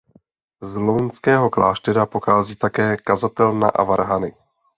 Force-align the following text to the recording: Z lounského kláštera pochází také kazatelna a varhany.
Z 0.61 0.75
lounského 0.75 1.49
kláštera 1.49 2.05
pochází 2.05 2.55
také 2.55 2.97
kazatelna 2.97 3.69
a 3.69 3.83
varhany. 3.83 4.33